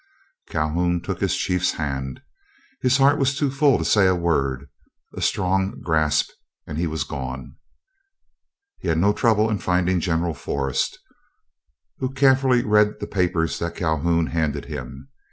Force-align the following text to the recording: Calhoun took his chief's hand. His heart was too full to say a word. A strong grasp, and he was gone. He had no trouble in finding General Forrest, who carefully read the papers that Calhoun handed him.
Calhoun 0.49 0.99
took 0.99 1.21
his 1.21 1.37
chief's 1.37 1.73
hand. 1.73 2.23
His 2.81 2.97
heart 2.97 3.19
was 3.19 3.37
too 3.37 3.51
full 3.51 3.77
to 3.77 3.85
say 3.85 4.07
a 4.07 4.15
word. 4.15 4.67
A 5.13 5.21
strong 5.21 5.79
grasp, 5.79 6.31
and 6.65 6.79
he 6.79 6.87
was 6.87 7.03
gone. 7.03 7.55
He 8.79 8.87
had 8.87 8.97
no 8.97 9.13
trouble 9.13 9.47
in 9.47 9.59
finding 9.59 9.99
General 9.99 10.33
Forrest, 10.33 10.97
who 11.99 12.11
carefully 12.11 12.65
read 12.65 12.99
the 12.99 13.05
papers 13.05 13.59
that 13.59 13.75
Calhoun 13.75 14.25
handed 14.25 14.65
him. 14.65 15.09